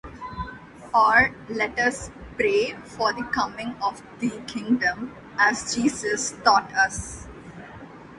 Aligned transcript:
or 0.95 1.35
Let 1.47 1.77
us 1.77 2.09
pray 2.35 2.71
for 2.85 3.13
the 3.13 3.21
coming 3.25 3.75
of 3.83 4.01
the 4.17 4.31
kingdom 4.47 5.15
as 5.37 5.75
Jesus 5.75 6.31
taught 6.43 6.73
us. 6.73 7.27